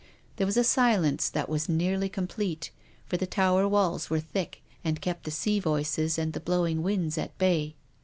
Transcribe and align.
There 0.37 0.47
was 0.47 0.57
a 0.57 0.63
silence 0.63 1.29
that 1.29 1.47
was 1.47 1.69
nearly 1.69 2.09
complete, 2.09 2.71
for 3.05 3.17
the 3.17 3.27
tower 3.27 3.67
walls 3.67 4.09
were 4.09 4.19
thick, 4.19 4.63
and 4.83 4.99
kept 4.99 5.25
the 5.25 5.29
sea 5.29 5.59
voices 5.59 6.17
and 6.17 6.33
the 6.33 6.39
blowing 6.39 6.81
winds 6.81 7.19
at 7.19 7.37
bay. 7.37 7.75